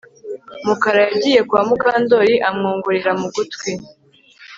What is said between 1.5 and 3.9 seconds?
Mukandoli amwongorera mu gutwi